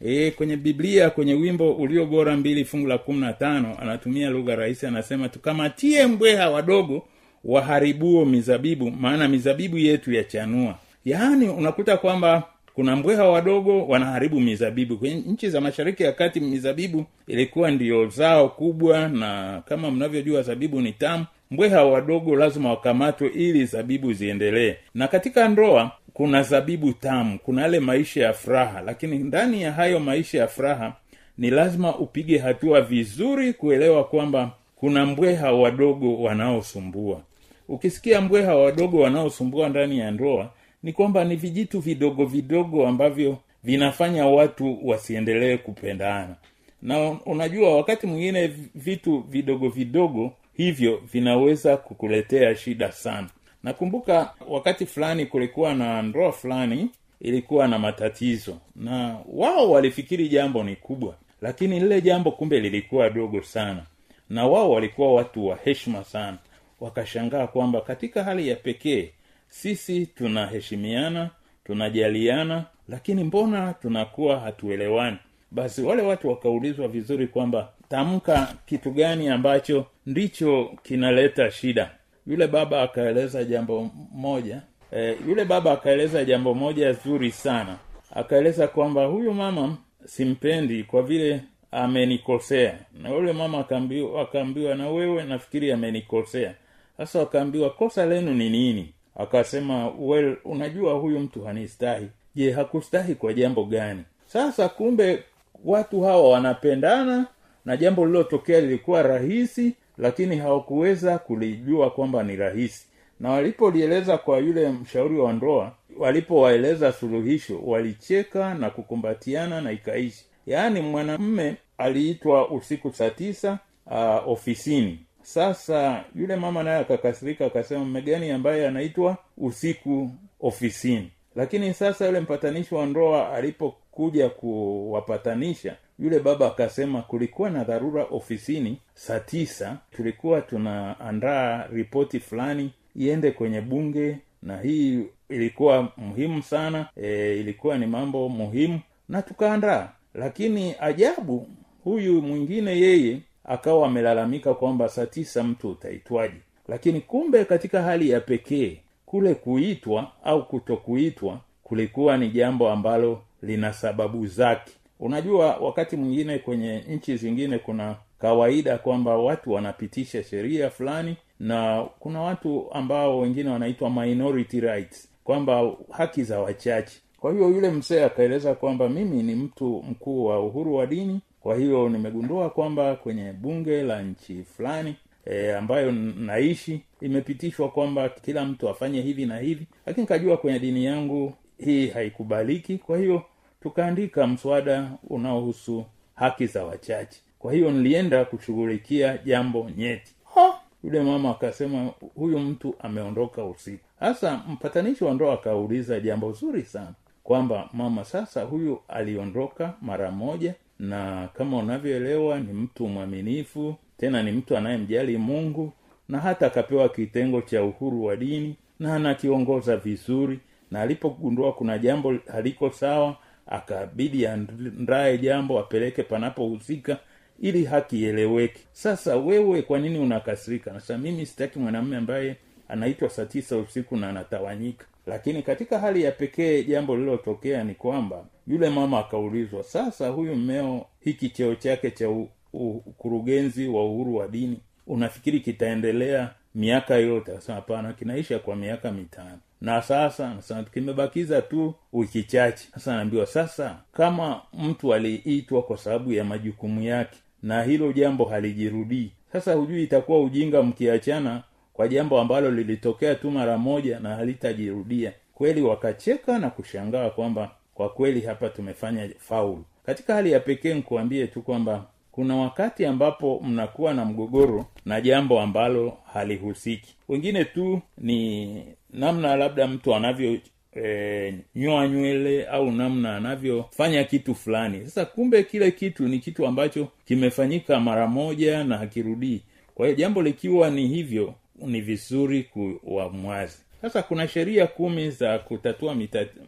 E, 0.00 0.30
kwenye 0.30 0.56
biblia 0.56 1.10
kwenye 1.10 1.34
wimbo 1.34 1.72
ulio 1.72 2.06
bora 2.06 2.36
mbili 2.36 2.64
fungu 2.64 2.86
la 2.86 2.98
kumi 2.98 3.20
na 3.20 3.32
tano 3.32 3.76
anatumia 3.80 4.30
lugha 4.30 4.56
rahisi 4.56 4.86
anasema 4.86 5.28
tukamatie 5.28 6.06
mbweha 6.06 6.50
wadogo 6.50 7.08
waharibuo 7.44 8.24
mizabibu 8.24 8.90
maana 8.90 9.28
mizabibu 9.28 9.78
yetu 9.78 10.12
yachanua 10.12 10.78
yaani 11.04 11.48
unakuta 11.48 11.96
kwamba 11.96 12.42
kuna 12.74 12.96
mbweha 12.96 13.24
wadogo 13.28 13.86
wanaharibu 13.86 14.40
mizabibu. 14.40 14.96
Kwenye 14.98 15.14
nchi 15.14 15.50
za 15.50 15.60
mashariki 15.60 16.02
ya 16.02 16.12
kati 16.12 16.40
mizabibu 16.40 17.04
ilikuwa 17.26 17.70
ndiyo 17.70 18.06
zao 18.08 18.48
kubwa 18.48 19.08
na 19.08 19.62
kama 19.68 19.90
mnavyojua 19.90 20.42
zabibu 20.42 20.80
ni 20.80 20.92
tamu. 20.92 21.26
Mbweha 21.50 21.84
wadogo 21.84 22.36
lazima 22.36 22.70
wakamatwe 22.70 23.28
ili 23.28 23.66
zabibu 23.66 24.12
ziendelee. 24.12 24.76
Na 24.94 25.08
katika 25.08 25.48
ndoa 25.48 25.90
kuna 26.12 26.42
zabibu 26.42 26.92
tamu 26.92 27.38
kuna 27.38 27.62
yale 27.62 27.80
maisha 27.80 28.22
ya 28.22 28.32
furaha. 28.32 28.80
Lakini 28.82 29.18
ndani 29.18 29.62
ya 29.62 29.72
hayo 29.72 30.00
maisha 30.00 30.38
ya 30.38 30.48
furaha 30.48 30.92
ni 31.38 31.50
lazima 31.50 31.96
upige 31.98 32.38
hatua 32.38 32.80
vizuri 32.80 33.52
kuelewa 33.52 34.04
kwamba 34.04 34.50
kuna 34.76 35.06
mbweha 35.06 35.52
wadogo 35.52 36.22
wanaosumbua. 36.22 37.20
Ukisikia 37.68 38.20
mbweha 38.20 38.54
wadogo 38.56 39.00
wanaosumbua 39.00 39.68
ndani 39.68 39.98
ya 39.98 40.10
ndoa 40.10 40.50
ni 40.82 40.92
kwamba 40.92 41.24
ni 41.24 41.36
vijitu 41.36 41.80
vidogo 41.80 42.24
vidogo 42.24 42.86
ambavyo 42.88 43.38
vinafanya 43.64 44.26
watu 44.26 44.78
wasiendelee 44.88 45.56
kupendana 45.56 46.36
na 46.82 47.10
unajua 47.26 47.76
wakati 47.76 48.06
mwingine 48.06 48.46
vitu 48.74 49.24
vidogo 49.28 49.68
vidogo 49.68 50.32
hivyo 50.56 51.02
vinaweza 51.12 51.76
kukuletea 51.76 52.54
shida 52.56 52.92
sana. 52.92 53.28
Nakumbuka 53.62 54.34
wakati 54.48 54.86
fulani 54.86 55.26
kulikuwa 55.26 55.74
na 55.74 56.02
ndoa 56.02 56.32
fulani 56.32 56.90
ilikuwa 57.20 57.68
na 57.68 57.78
matatizo. 57.78 58.58
Na 58.76 59.18
wao 59.32 59.70
walifikiri 59.70 60.28
jambo 60.28 60.62
ni 60.64 60.76
kubwa 60.76 61.14
lakini 61.42 61.80
lile 61.80 62.00
jambo 62.00 62.30
kumbe 62.30 62.60
lilikuwa 62.60 63.10
dogo 63.10 63.42
sana. 63.42 63.82
Na 64.30 64.46
wao 64.46 64.70
walikuwa 64.70 65.14
watu 65.14 65.46
wa 65.46 65.56
heshima 65.64 66.04
sana. 66.04 66.38
Wakashangaa 66.80 67.46
kwamba 67.46 67.80
katika 67.80 68.24
hali 68.24 68.48
ya 68.48 68.56
pekee 68.56 69.10
sisi 69.52 70.06
tunaheshimiana 70.06 71.30
tunajaliana 71.64 72.64
lakini 72.88 73.24
mbona 73.24 73.72
tunakuwa 73.74 74.40
hatuelewani? 74.40 75.16
Basi 75.50 75.82
wale 75.82 76.02
watu 76.02 76.28
wakaulizwa 76.28 76.88
vizuri 76.88 77.26
kwamba 77.26 77.72
tamka 77.88 78.54
kitu 78.66 78.90
gani 78.90 79.28
ambacho 79.28 79.86
ndicho 80.06 80.70
kinaleta 80.82 81.50
shida. 81.50 81.90
Yule 82.26 82.46
baba 82.46 82.82
akaeleza 82.82 83.44
jambo 83.44 83.90
moja 84.12 84.62
e, 84.96 85.16
yule 85.28 85.44
baba 85.44 85.72
akaeleza 85.72 86.24
jambo 86.24 86.54
moja 86.54 86.92
zuri 86.92 87.30
sana. 87.30 87.76
Akaeleza 88.14 88.68
kwamba 88.68 89.04
huyu 89.04 89.34
mama 89.34 89.76
simpendi 90.04 90.84
kwa 90.84 91.02
vile 91.02 91.40
amenikosea. 91.70 92.78
Na 93.02 93.08
yule 93.10 93.32
mama 93.32 93.58
akaambiwa 93.58 94.22
akaambiwa 94.22 94.74
na 94.74 94.88
wewe 94.88 95.24
nafikiri 95.24 95.72
amenikosea. 95.72 96.54
Sasa 96.96 97.18
wakaambiwa 97.18 97.70
kosa 97.70 98.06
lenu 98.06 98.34
ni 98.34 98.50
nini 98.50 98.92
akasema 99.16 99.88
well 99.98 100.36
unajua 100.44 100.92
huyu 100.94 101.18
mtu 101.20 101.44
hanistahi. 101.44 102.06
Je 102.34 102.50
hakustahi 102.52 103.14
kwa 103.14 103.32
jambo 103.32 103.64
gani? 103.64 104.02
Sasa 104.26 104.68
kumbe 104.68 105.22
watu 105.64 106.00
hawa 106.00 106.30
wanapendana 106.30 107.26
na 107.64 107.76
jambo 107.76 108.04
lililotokea 108.06 108.60
lilikuwa 108.60 109.02
rahisi 109.02 109.72
lakini 109.98 110.36
hawakuweza 110.36 111.18
kulijua 111.18 111.90
kwamba 111.90 112.22
ni 112.22 112.36
rahisi. 112.36 112.86
Na 113.20 113.30
walipolieleza 113.30 114.18
kwa 114.18 114.38
yule 114.38 114.68
mshauri 114.68 115.18
wa 115.18 115.32
ndoa 115.32 115.72
walipowaeleza 115.98 116.92
suluhisho 116.92 117.58
walicheka 117.64 118.54
na 118.54 118.70
kukumbatiana 118.70 119.60
na 119.60 119.72
ikaishi. 119.72 120.24
Yaani 120.46 120.80
mwanamme 120.80 121.56
aliitwa 121.78 122.50
usiku 122.50 122.92
saa 122.92 123.10
tisa 123.10 123.58
uh, 123.86 124.28
ofisini 124.28 124.98
sasa 125.22 126.04
yule 126.16 126.36
mama 126.36 126.62
naye 126.62 126.78
akakasirika 126.80 127.46
akasema 127.46 127.84
mmegani 127.84 128.30
ambaye 128.30 128.68
anaitwa 128.68 129.16
usiku 129.38 130.10
ofisini? 130.40 131.10
Lakini 131.36 131.74
sasa 131.74 132.06
yule 132.06 132.20
mpatanishi 132.20 132.74
wa 132.74 132.86
ndoa 132.86 133.32
alipokuja 133.32 134.28
kuwapatanisha 134.28 135.76
yule 135.98 136.18
baba 136.18 136.46
akasema 136.46 137.02
kulikuwa 137.02 137.50
na 137.50 137.64
dharura 137.64 138.04
ofisini 138.04 138.78
saa 138.94 139.20
tisa. 139.20 139.76
Tulikuwa 139.90 140.40
tunaandaa 140.40 141.66
ripoti 141.72 142.20
fulani 142.20 142.70
iende 142.96 143.30
kwenye 143.30 143.60
bunge 143.60 144.16
na 144.42 144.56
hii 144.60 145.04
ilikuwa 145.28 145.92
muhimu 145.96 146.42
sana. 146.42 146.88
E, 147.02 147.36
ilikuwa 147.40 147.78
ni 147.78 147.86
mambo 147.86 148.28
muhimu 148.28 148.80
na 149.08 149.22
tukaandaa. 149.22 149.88
Lakini 150.14 150.74
ajabu 150.80 151.46
huyu 151.84 152.22
mwingine 152.22 152.80
yeye 152.80 153.18
akawa 153.44 153.86
amelalamika 153.86 154.54
kwamba 154.54 154.88
saa 154.88 155.06
tisa 155.06 155.42
mtu 155.42 155.70
utaitwaje. 155.70 156.36
Lakini 156.68 157.00
kumbe 157.00 157.44
katika 157.44 157.82
hali 157.82 158.10
ya 158.10 158.20
pekee 158.20 158.80
kule 159.06 159.34
kuitwa 159.34 160.12
au 160.24 160.46
kutokuitwa 160.46 161.40
kulikuwa 161.64 162.16
ni 162.16 162.28
jambo 162.28 162.70
ambalo 162.70 163.22
lina 163.42 163.72
sababu 163.72 164.26
zake. 164.26 164.72
Unajua 165.00 165.56
wakati 165.56 165.96
mwingine 165.96 166.38
kwenye 166.38 166.78
nchi 166.88 167.16
zingine 167.16 167.58
kuna 167.58 167.96
kawaida 168.18 168.78
kwamba 168.78 169.16
watu 169.16 169.52
wanapitisha 169.52 170.22
sheria 170.24 170.70
fulani 170.70 171.16
na 171.40 171.86
kuna 171.98 172.20
watu 172.20 172.66
ambao 172.72 173.18
wengine 173.18 173.50
wanaitwa 173.50 173.90
minority 173.90 174.60
rights 174.60 175.08
kwamba 175.24 175.72
haki 175.90 176.24
za 176.24 176.40
wachache. 176.40 177.00
Kwa 177.20 177.32
hiyo 177.32 177.48
yule 177.48 177.70
mzee 177.70 178.04
akaeleza 178.04 178.54
kwamba 178.54 178.88
mimi 178.88 179.22
ni 179.22 179.34
mtu 179.34 179.84
mkuu 179.90 180.24
wa 180.24 180.40
uhuru 180.40 180.74
wa 180.74 180.86
dini 180.86 181.20
kwa 181.42 181.56
hiyo 181.56 181.88
nimegundua 181.88 182.50
kwamba 182.50 182.96
kwenye 182.96 183.32
bunge 183.32 183.82
la 183.82 184.02
nchi 184.02 184.44
fulani 184.44 184.96
e, 185.26 185.52
ambayo 185.52 185.92
naishi 185.92 186.80
imepitishwa 187.00 187.68
kwamba 187.68 188.08
kila 188.08 188.44
mtu 188.44 188.68
afanye 188.68 189.00
hivi 189.02 189.26
na 189.26 189.38
hivi 189.38 189.66
lakini 189.86 190.06
kajua 190.06 190.36
kwenye 190.36 190.58
dini 190.58 190.84
yangu 190.84 191.32
hii 191.58 191.86
haikubaliki. 191.88 192.78
Kwa 192.78 192.98
hiyo 192.98 193.22
tukaandika 193.62 194.26
mswada 194.26 194.90
unaohusu 195.10 195.84
haki 196.14 196.46
za 196.46 196.64
wachache. 196.64 197.20
Kwa 197.38 197.52
hiyo 197.52 197.70
nilienda 197.70 198.24
kushughulikia 198.24 199.18
jambo 199.18 199.70
nyeti. 199.76 200.14
Ha! 200.34 200.58
yule 200.84 201.00
mama 201.02 201.30
akasema 201.30 201.90
huyu 202.14 202.38
mtu 202.38 202.74
ameondoka 202.80 203.44
usiku. 203.44 203.84
Sasa 204.00 204.40
mpatanishi 204.48 205.04
wa 205.04 205.14
ndoa 205.14 205.34
akauliza 205.34 206.00
jambo 206.00 206.32
zuri 206.32 206.62
sana 206.62 206.92
kwamba 207.24 207.68
mama 207.72 208.04
sasa 208.04 208.42
huyu 208.42 208.78
aliondoka 208.88 209.74
mara 209.80 210.10
moja 210.10 210.54
na 210.78 211.28
kama 211.34 211.56
unavyoelewa 211.58 212.40
ni 212.40 212.52
mtu 212.52 212.88
mwaminifu 212.88 213.76
tena 213.96 214.22
ni 214.22 214.32
mtu 214.32 214.56
anayemjali 214.56 215.16
mungu 215.18 215.72
na 216.08 216.18
hata 216.20 216.46
akapewa 216.46 216.88
kitengo 216.88 217.40
cha 217.42 217.64
uhuru 217.64 218.04
wa 218.04 218.16
dini 218.16 218.56
na 218.78 218.94
anakiongoza 218.94 219.76
vizuri 219.76 220.40
na 220.70 220.80
alipogundua 220.80 221.52
kuna 221.52 221.78
jambo 221.78 222.14
haliko 222.32 222.70
sawa 222.70 223.16
akabidi 223.46 224.26
andaye 224.26 225.18
jambo 225.18 225.58
apeleke 225.60 226.02
panapohusika 226.02 226.98
ili 227.40 227.64
haki 227.64 228.00
ieleweke. 228.02 228.60
Sasa 228.72 229.16
wewe 229.16 229.62
kwa 229.62 229.78
nini 229.78 229.98
unakasirika? 229.98 230.72
Nasa 230.72 230.98
mimi 230.98 231.26
sitaki 231.26 231.58
mwanamume 231.58 231.96
ambaye 231.96 232.36
anaitwa 232.68 233.08
saa 233.08 233.24
tisa 233.24 233.56
usiku 233.58 233.96
na 233.96 234.08
anatawanyika 234.08 234.86
lakini 235.06 235.42
katika 235.42 235.78
hali 235.78 236.02
ya 236.02 236.12
pekee 236.12 236.62
jambo 236.62 236.96
lililotokea 236.96 237.64
ni 237.64 237.74
kwamba 237.74 238.24
yule 238.46 238.70
mama 238.70 238.98
akaulizwa 238.98 239.62
sasa 239.62 240.08
huyu 240.08 240.36
mmeo 240.36 240.86
hiki 241.00 241.28
cheo 241.28 241.54
chake 241.54 241.90
cha 241.90 242.08
ukurugenzi 242.52 243.68
wa 243.68 243.84
uhuru 243.86 244.16
wa 244.16 244.28
dini 244.28 244.60
unafikiri 244.86 245.40
kitaendelea 245.40 246.30
miaka 246.54 246.94
yote? 246.96 247.32
Asema 247.36 247.56
hapana 247.56 247.92
kinaisha 247.92 248.38
kwa 248.38 248.56
miaka 248.56 248.92
mitano. 248.92 249.38
Na 249.60 249.82
sasa? 249.82 250.36
Kimebakiza 250.74 251.42
tu 251.42 251.74
wiki 251.92 252.22
chache. 252.22 252.68
Sasa 252.74 252.96
naambiwa 252.96 253.26
sasa 253.26 253.76
kama 253.92 254.40
mtu 254.52 254.94
aliitwa 254.94 255.62
kwa 255.62 255.78
sababu 255.78 256.12
ya 256.12 256.24
majukumu 256.24 256.82
yake 256.82 257.18
na 257.42 257.62
hilo 257.62 257.92
jambo 257.92 258.24
halijirudii 258.24 259.12
sasa 259.32 259.54
hujui 259.54 259.82
itakuwa 259.82 260.20
ujinga 260.22 260.62
mkiachana 260.62 261.42
kwa 261.82 261.88
jambo 261.88 262.20
ambalo 262.20 262.50
lilitokea 262.50 263.14
tu 263.14 263.30
mara 263.30 263.58
moja 263.58 264.00
na 264.00 264.14
halitajirudia. 264.16 265.12
Kweli 265.34 265.62
wakacheka 265.62 266.38
na 266.38 266.50
kushangaa 266.50 267.10
kwamba 267.10 267.50
kwa 267.74 267.88
kweli 267.88 268.20
hapa 268.20 268.48
tumefanya 268.48 269.08
faulu. 269.18 269.64
Katika 269.86 270.14
hali 270.14 270.32
ya 270.32 270.40
pekee 270.40 270.74
nikuambie 270.74 271.26
tu 271.26 271.42
kwamba 271.42 271.86
kuna 272.12 272.36
wakati 272.36 272.86
ambapo 272.86 273.40
mnakuwa 273.44 273.94
na 273.94 274.04
mgogoro 274.04 274.66
na 274.84 275.00
jambo 275.00 275.40
ambalo 275.40 275.96
halihusiki. 276.12 276.94
Wengine 277.08 277.44
tu 277.44 277.80
ni 277.98 278.64
namna 278.92 279.36
labda 279.36 279.66
mtu 279.66 279.94
anavyo 279.94 280.38
e, 280.76 281.34
nyoa 281.56 281.88
nywele 281.88 282.46
au 282.46 282.70
namna 282.70 283.16
anavyofanya 283.16 284.04
kitu 284.04 284.34
fulani. 284.34 284.80
Sasa 284.84 285.04
kumbe 285.04 285.42
kile 285.42 285.70
kitu 285.70 286.08
ni 286.08 286.18
kitu 286.18 286.46
ambacho 286.46 286.88
kimefanyika 287.04 287.80
mara 287.80 288.06
moja 288.06 288.64
na 288.64 288.78
hakirudii. 288.78 289.40
Kwa 289.74 289.86
hiyo 289.86 289.96
jambo 289.98 290.22
likiwa 290.22 290.70
ni 290.70 290.86
hivyo 290.88 291.34
ni 291.56 291.80
vizuri 291.80 292.42
kuwa 292.42 293.08
mwazi 293.10 293.58
sasa 293.82 294.02
kuna 294.02 294.28
sheria 294.28 294.66
kumi 294.66 295.10
za 295.10 295.38
kutatua 295.38 295.96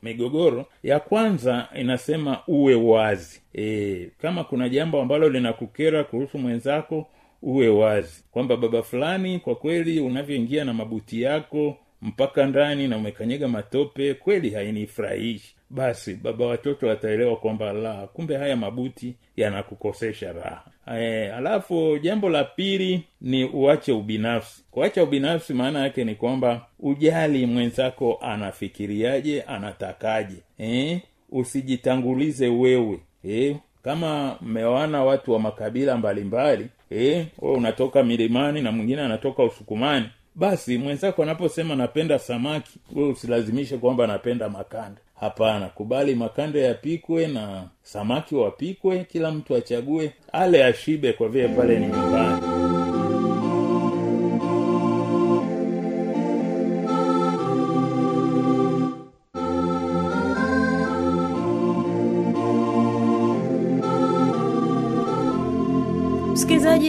migogoro. 0.03 0.67
Ya 0.83 1.01
kwanza 1.01 1.69
inasema 1.77 2.39
uwe 2.47 2.75
wazi. 2.75 3.41
E, 3.55 4.11
kama 4.19 4.45
kuna 4.45 4.69
jambo 4.69 5.01
ambalo 5.03 5.29
linakukera 5.29 6.05
kuhusu 6.05 6.39
mwenzako 6.39 7.07
uwe 7.43 7.69
wazi. 7.69 8.25
Kwamba 8.31 8.57
baba 8.57 8.83
fulani 8.83 9.39
kwa 9.39 9.55
kweli 9.55 10.01
unavyoingia 10.01 10.65
na 10.65 10.75
mabuti 10.75 11.23
yako 11.23 11.77
mpaka 12.03 12.47
ndani 12.47 12.89
na 12.89 12.97
umekanyega 12.97 13.49
matope 13.49 14.15
kweli 14.15 14.51
hainifurahishi 14.51 15.57
basi 15.75 16.15
baba 16.15 16.47
watoto 16.47 16.87
wataelewa 16.87 17.37
kwamba 17.37 17.73
la 17.73 18.07
kumbe 18.07 18.37
haya 18.37 18.57
mabuti 18.57 19.15
yanakukosesha 19.37 20.33
raha. 20.33 20.65
E, 20.99 21.29
alafu 21.31 21.99
jambo 21.99 22.29
la 22.29 22.45
pili 22.45 23.05
ni 23.21 23.45
uache 23.45 23.93
ubinafsi. 23.93 24.65
Kuacha 24.71 25.03
ubinafsi 25.03 25.55
maana 25.55 25.79
yake 25.81 26.05
ni 26.05 26.15
kwamba 26.15 26.67
ujali 26.81 27.47
mwenzako 27.47 28.19
anafikiriaje 28.23 29.43
anatakaje. 29.43 30.37
E, 30.61 31.01
usijitangulize 31.31 32.49
wewe. 32.49 33.01
E, 33.29 33.57
kama 33.83 34.37
mmeoana 34.41 35.05
watu 35.05 35.33
wa 35.33 35.39
makabila 35.39 35.97
mbalimbali 35.97 36.69
e, 36.91 37.27
unatoka 37.39 38.03
milimani 38.03 38.63
na 38.63 38.73
mwingine 38.73 39.03
anatoka 39.03 39.43
usukumani 39.43 40.07
basi 40.35 40.79
mwenzako 40.79 41.23
anaposema 41.23 41.75
napenda 41.77 42.19
samaki 42.19 42.79
we 42.95 43.05
usilazimishe 43.09 43.79
kwamba 43.79 44.07
napenda 44.07 44.49
makanda 44.49 45.01
hapana 45.25 45.67
kubali 45.67 46.15
makande 46.15 46.63
yapikwe 46.63 47.27
na 47.27 47.65
samaki 47.83 48.35
wapikwe 48.35 49.05
kila 49.05 49.31
mtu 49.31 49.57
achague 49.57 50.13
ale 50.33 50.65
ashibe 50.65 51.13
kwa 51.13 51.29
vile 51.29 51.49
pale 51.49 51.79
ni 51.79 51.87
nyumbani 51.87 52.64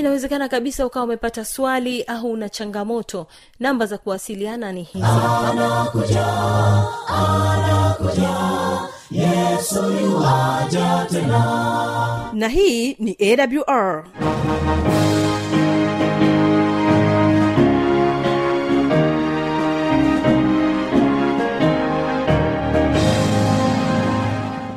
inawezekana 0.05 0.49
kabisa 0.49 0.85
ukawa 0.85 1.05
umepata 1.05 1.45
swali 1.45 2.03
au 2.03 2.31
una 2.31 2.49
changamoto 2.49 3.27
namba 3.59 3.85
za 3.85 3.97
kuwasiliana 3.97 4.71
ni 4.71 4.83
hizi. 4.83 5.05
Na 12.33 12.47
hii 12.47 12.93
ni 12.99 13.17
awr 13.19 14.05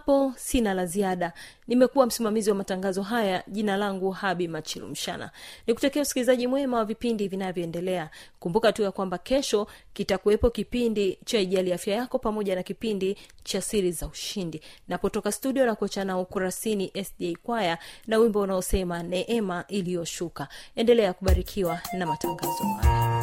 hapo 0.00 0.32
sina 0.36 0.74
la 0.74 0.86
ziada. 0.86 1.32
Nimekuwa 1.68 2.06
msimamizi 2.06 2.50
wa 2.50 2.56
matangazo 2.56 3.02
haya 3.02 3.42
jina 3.48 3.76
langu 3.76 4.10
habi 4.10 4.48
machilumshana. 4.48 5.30
Nikutakia 5.66 6.02
msikilizaji 6.02 6.46
mwema 6.46 6.76
wa 6.76 6.84
vipindi 6.84 7.28
vinavyoendelea. 7.28 8.10
Kumbuka 8.38 8.72
tu 8.72 8.82
ya 8.82 8.92
kwamba 8.92 9.18
kesho 9.18 9.66
kitakuwepo 9.92 10.50
kipindi 10.50 11.18
cha 11.24 11.38
ijali 11.38 11.72
afya 11.72 11.96
yako 11.96 12.18
pamoja 12.18 12.54
na 12.54 12.62
kipindi 12.62 13.16
cha 13.44 13.60
siri 13.60 13.92
za 13.92 14.06
ushindi. 14.06 14.60
Napotoka 14.88 15.32
studio 15.32 15.66
na 15.66 15.74
kuachana 15.74 16.18
ukurasini 16.18 16.92
sda 17.04 17.38
kwaya 17.42 17.78
na 18.06 18.18
wimbo 18.18 18.40
unaosema 18.40 19.02
neema 19.02 19.64
iliyoshuka. 19.68 20.48
Endelea 20.76 21.12
kubarikiwa 21.12 21.80
na 21.98 22.06
matangazo 22.06 22.64
haya 22.82 23.19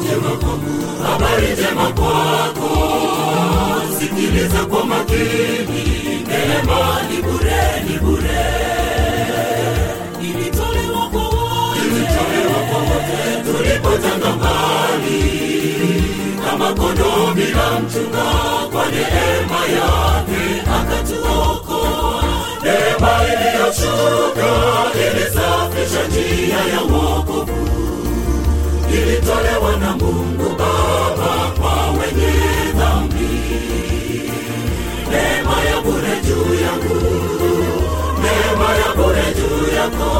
habari 0.00 1.52
njema 1.52 1.92
kwako. 1.92 2.70
Sikiliza 3.98 4.64
kwa 4.64 4.84
makini. 4.86 5.84
Neema 6.28 7.02
ni 7.10 7.22
bure, 7.22 7.62
ni 7.88 7.98
bure. 7.98 8.44
Ilitolewa 10.22 11.08
kwa 11.12 11.22
wote. 11.22 11.80
Ilitolewa 11.86 12.60
kwa 12.70 12.78
wote. 12.78 13.42
Tulipotanga 13.52 14.30
mbali. 14.36 15.22
Kama 16.50 16.66
kondoo 16.72 17.32
bila 17.34 17.80
mchunga 17.80 18.24
kwa 18.72 18.84
neema 18.86 19.60
yake 19.76 20.62
akatuokoa. 20.80 22.24
Neema 22.64 23.12
iliyoshuka 23.24 24.50
ilisafisha 24.94 26.06
njia 26.08 26.56
ya 26.74 26.80
wokovu 26.80 27.11
ilitolewa 29.32 29.76
na 29.76 29.96
Mungu 29.96 30.56
Baba 30.58 31.52
kwa 31.60 31.90
wenye 31.90 32.32
dhambi. 32.78 33.28
Neema 35.10 35.64
ya 35.64 35.80
bure 35.80 36.20
juu 36.26 36.54
yangu, 36.64 37.00
neema 38.22 38.68
ya 38.76 38.94
bure 38.96 39.34
juu 39.36 39.76
yako, 39.76 40.10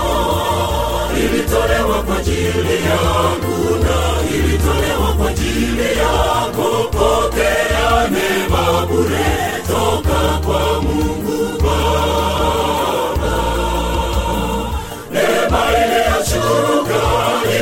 ilitolewa 1.16 2.02
kwa 2.02 2.16
ajili 2.18 2.74
yangu 2.88 3.84
na 3.84 4.28
ilitolewa 4.36 5.12
kwa 5.18 5.30
ajili 5.30 5.98
yako. 5.98 6.88
Pokea 6.92 8.08
neema 8.10 8.86
bure 8.86 9.62
toka 9.66 10.38
kwa 10.46 10.82
Mungu 10.82 11.41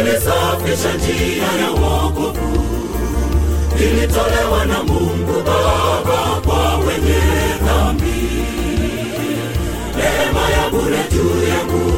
ilisafisha 0.01 0.95
njia 0.95 1.43
ya 1.63 1.71
wokovu, 1.71 2.65
ilitolewa 3.81 4.65
na 4.65 4.83
Mungu 4.83 5.43
Baba 5.47 6.41
kwa 6.47 6.77
wenye 6.77 7.21
dhambi. 7.65 8.21
Neema 9.97 10.51
ya 10.51 10.71
bure 10.71 11.05
juu 11.13 11.49
yangu, 11.49 11.91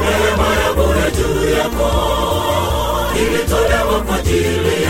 neema 0.00 0.48
ya 0.62 0.72
bure 0.74 1.10
juu 1.16 1.48
yako, 1.58 1.90
ilitolewa 3.20 4.00
kwa 4.06 4.16
ajili 4.16 4.81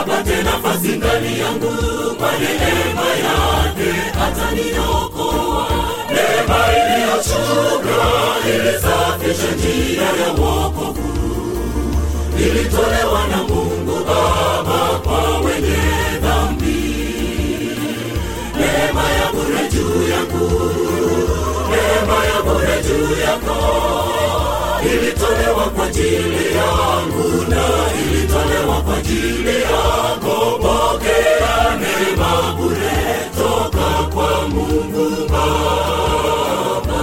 Apate 0.00 0.42
nafasi 0.42 0.88
ndani 0.88 1.38
yangu 1.38 1.72
kwa 2.18 2.32
neema 2.32 3.08
yake 3.24 3.90
ataniokoa. 4.26 5.66
Neema 6.10 6.58
iliyoshuka 6.76 7.98
ilisafisha 8.48 9.50
njia 9.56 10.02
ya 10.02 10.32
wokovu 10.32 11.14
ilitolewa 12.38 13.26
na 13.30 13.36
Mungu 13.36 14.04
Baba 14.06 14.98
kwa 15.04 15.38
wenye 15.40 15.76
dhambi. 16.22 16.94
Neema 18.58 19.02
ya 19.10 19.32
bure 19.32 19.68
juu 19.72 20.10
yangu, 20.12 20.70
neema 21.70 22.24
ya 22.24 22.42
bure 22.42 22.82
juu 22.82 23.20
yako, 23.20 23.56
ilitolewa 24.92 25.64
kwa 25.76 25.86
ajili 25.86 26.56
yangu 26.56 27.44
na 27.48 27.64
ilitolewa 28.02 28.80
kwa 28.82 28.96
ajili 28.96 29.54
yako. 29.62 30.58
Pokea 30.62 31.76
neema 31.80 32.54
bure 32.56 33.00
toka 33.36 34.14
kwa 34.14 34.48
Mungu 34.48 35.28
Baba. 35.28 37.02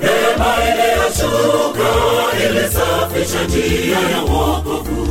Neema 0.00 0.54
iliyoshuka 0.68 1.90
ilisafisha 2.46 3.44
njia 3.44 3.98
ya 4.10 4.20
wokovu 4.22 5.06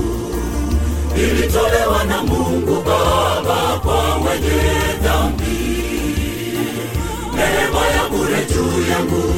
ilitolewa 1.17 2.03
na 2.03 2.23
mungu 2.23 2.81
baba 2.81 3.79
kwa 3.83 4.15
wenye 4.15 4.63
dhambi 5.03 5.83
neema 7.35 7.87
ya 7.87 8.09
bure 8.09 8.45
juu 8.53 8.91
yangu 8.91 9.32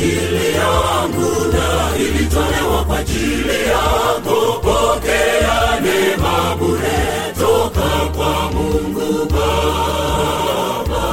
ajili 0.00 0.54
yangu 0.54 1.52
na 1.52 1.96
ilitolewa 1.98 2.84
kwa 2.86 2.98
ajili 2.98 3.58
yako 3.68 4.60
pokea 4.62 5.80
neema 5.80 6.56
bure 6.58 6.98
toka 7.38 7.90
kwa 8.16 8.52
mungu 8.52 9.24
baba 9.24 11.04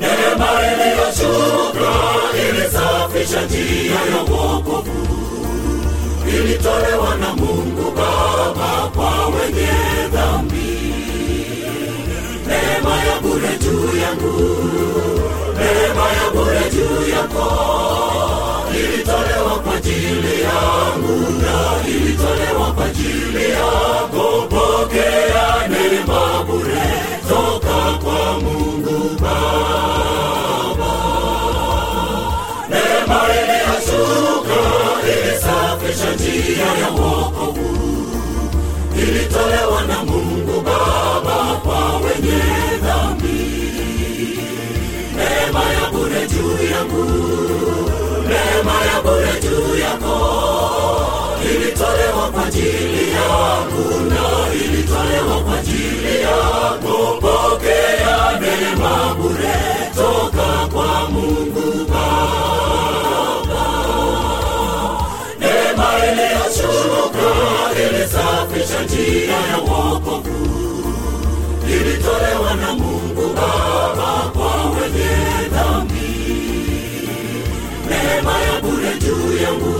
neema 0.00 0.48
iliyoshuka 0.72 1.92
ilisafisha 2.48 3.42
njia 3.46 3.94
ya 3.94 4.20
wokovu 4.22 5.06
ilitolewa 6.28 7.14
na 7.14 7.34
mungu 7.34 7.90
baba 7.96 8.90
kwa 8.96 9.26
wenye 9.26 9.72
dhambi 10.12 10.80
neema 12.74 12.96
ya 13.04 13.20
bure 13.22 13.58
juu 13.58 13.98
yangu. 13.98 14.34
Neema 15.58 16.06
ya 16.18 16.30
bure 16.34 16.70
juu 16.74 17.10
yako. 17.10 17.46
Ilitolewa 18.74 19.58
kwa 19.64 19.74
ajili 19.74 20.42
yangu 20.42 21.32
na 21.42 21.88
ilitolewa 21.88 22.72
kwa 22.74 22.84
ajili 22.86 23.50
yako. 23.50 24.46
Pokea 24.50 25.68
neema 25.68 26.44
bure 26.46 26.82
toka 27.28 27.98
kwa 28.04 28.40
mungu 28.40 29.16
baba. 29.20 30.94
Neema 32.70 33.20
iliyoshuka 33.34 34.60
ilisafisha 35.06 36.14
njia 36.14 36.66
ya 36.80 36.88
wokovu. 36.90 37.70
Ilitolewa 38.98 39.73
yangu. 46.84 47.04
Neema 48.28 48.72
ya 48.84 49.02
bure 49.02 49.40
juu 49.42 49.78
yako 49.78 50.16
ilitolewa 51.54 52.30
kwa 52.32 52.46
ajili 52.46 53.10
yangu 53.12 54.00
na 54.10 54.54
ilitolewa 54.54 55.40
kwa 55.44 55.58
ajili 55.58 56.22
yako. 56.22 57.18
Pokea 57.20 58.40
neema 58.40 59.14
bure 59.14 59.54
toka 59.94 60.68
kwa 60.72 61.10
mungu 61.10 61.84
baba. 61.88 63.66
Neema 65.40 65.88
iliyoshuka 66.12 67.30
ilisafisha 67.80 68.82
njia 68.82 69.32
ya 69.36 69.56
wokovu 69.58 70.30
ilitolewa 71.68 72.54
na 72.54 72.72
mungu 72.74 72.93
neema 78.14 78.32
ya 78.40 78.60
bure 78.60 78.94
juu 79.00 79.36
yangu 79.42 79.74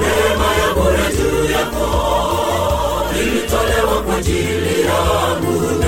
neema 0.00 0.48
ya 0.60 0.74
bure 0.74 1.16
juu 1.16 1.52
yako 1.52 1.88
ilitolewa 3.22 4.02
kwa 4.02 4.16
ajili 4.16 4.80
yangu 4.80 5.84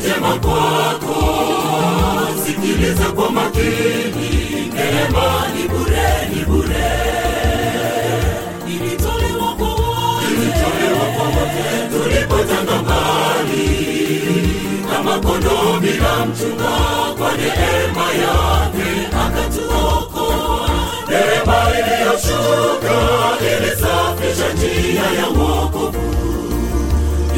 njema 0.00 0.38
kwako 0.38 1.16
sikiliza 2.46 3.04
kwa 3.04 3.30
makini 3.32 4.72
neema 4.74 5.46
ni 5.56 5.68
bure 5.68 6.08
ni 6.34 6.44
bure. 6.44 6.92
Ilitolewa 8.68 9.54
kwa 9.58 9.68
wote 9.68 10.26
ilitolewa 10.32 11.06
kwa 11.16 11.24
wote 11.24 11.88
tulipotanga 11.92 12.82
mbali 12.82 13.68
kama 14.92 15.18
kondoo 15.18 15.80
bila 15.80 16.26
mchunga 16.26 16.72
kwa 17.18 17.30
neema 17.36 18.06
yake 18.22 19.06
akatuokoa. 19.24 20.68
Neema 21.08 21.56
iliyoshuka 21.70 22.96
ilisafisha 23.40 24.52
njia 24.54 25.20
ya 25.20 25.26
wokovu 25.28 26.11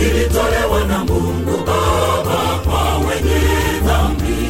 ilitolewa 0.07 0.85
na 0.88 0.99
Mungu 0.99 1.57
Baba 1.67 2.59
kwa 2.64 2.99
wenye 2.99 3.40
dhambi. 3.87 4.49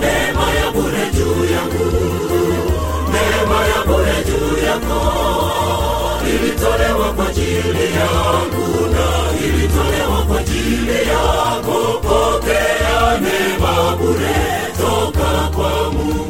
Neema 0.00 0.50
ya 0.60 0.70
bure 0.72 1.10
juu 1.14 1.44
yangu, 1.54 1.96
neema 3.12 3.66
ya 3.66 3.84
bure 3.86 4.24
juu 4.26 4.66
yako, 4.66 5.00
ilitolewa 6.28 7.12
kwa 7.12 7.28
ajili 7.28 7.84
yangu 7.98 8.86
na 8.94 9.06
ilitolewa 9.46 10.22
kwa 10.28 10.38
ajili 10.40 10.98
yako. 11.08 12.00
Pokea 12.02 13.20
neema 13.20 13.96
bure 13.96 14.36
toka 14.78 15.48
kwa 15.56 15.92
Mungu. 15.92 16.25